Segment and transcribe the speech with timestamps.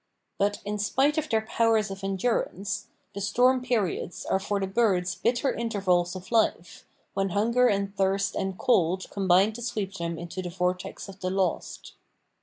[0.39, 5.13] But, in spite of their powers of endurance, the storm periods are for the birds
[5.13, 10.41] bitter intervals of life, when hunger and thirst and cold combine to sweep them into
[10.41, 11.93] the vortex of the lost.